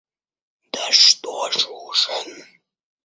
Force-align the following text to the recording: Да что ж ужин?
Да 0.73 0.91
что 0.91 1.51
ж 1.51 1.67
ужин? 1.69 2.43